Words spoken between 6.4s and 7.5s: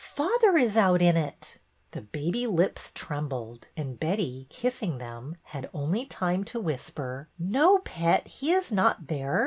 to whisper:''